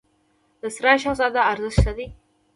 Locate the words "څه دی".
1.85-2.07